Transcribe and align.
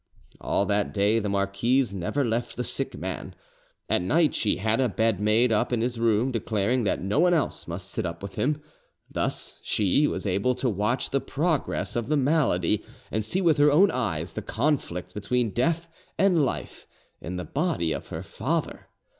All 0.39 0.65
that 0.65 0.95
day 0.95 1.19
the 1.19 1.29
marquise 1.29 1.93
never 1.93 2.25
left 2.25 2.55
the 2.55 2.63
sick 2.63 2.97
man. 2.97 3.35
At 3.87 4.01
night 4.01 4.33
she 4.33 4.57
had 4.57 4.81
a 4.81 4.89
bed 4.89 5.21
made 5.21 5.51
up 5.51 5.71
in 5.71 5.81
his 5.81 5.99
room, 5.99 6.31
declaring 6.31 6.85
that 6.85 7.03
no 7.03 7.19
one 7.19 7.35
else 7.35 7.67
must 7.67 7.87
sit 7.87 8.03
up 8.03 8.23
with 8.23 8.33
him; 8.33 8.63
thus 9.11 9.59
she, 9.61 10.07
was 10.07 10.25
able 10.25 10.55
to 10.55 10.67
watch 10.67 11.11
the 11.11 11.21
progress 11.21 11.95
of 11.95 12.07
the 12.07 12.17
malady 12.17 12.83
and 13.11 13.23
see 13.23 13.41
with 13.41 13.57
her 13.57 13.71
own 13.71 13.91
eyes 13.91 14.33
the 14.33 14.41
conflict 14.41 15.13
between 15.13 15.51
death 15.51 15.87
and 16.17 16.43
life 16.43 16.87
in 17.21 17.35
the 17.35 17.45
body 17.45 17.91
of 17.91 18.07
her 18.07 18.23
father. 18.23 18.87